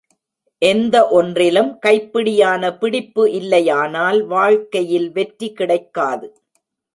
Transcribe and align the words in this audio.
எந்த 0.61 0.95
ஒன்றிலும் 1.09 1.69
கைப்பிடியான 1.85 2.71
பிடிப்பு 2.77 3.25
இல்லையானால் 3.31 4.19
வாழ்க்கையில் 4.25 5.09
வெற்றி 5.11 5.49
கிடைக்காது. 5.53 6.27